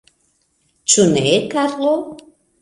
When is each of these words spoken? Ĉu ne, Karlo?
Ĉu 0.93 1.05
ne, 1.11 1.35
Karlo? 1.53 1.93